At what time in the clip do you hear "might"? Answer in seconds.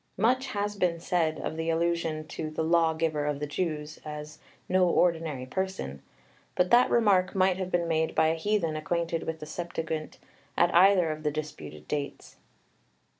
7.35-7.57